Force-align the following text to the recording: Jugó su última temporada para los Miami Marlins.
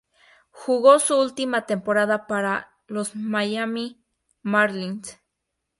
Jugó 0.49 0.97
su 0.97 1.15
última 1.15 1.67
temporada 1.67 2.25
para 2.25 2.71
los 2.87 3.15
Miami 3.15 4.03
Marlins. 4.41 5.19